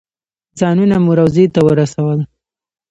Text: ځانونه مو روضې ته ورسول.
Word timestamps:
ځانونه 0.59 0.95
مو 1.03 1.11
روضې 1.19 1.45
ته 1.53 1.59
ورسول. 1.67 2.19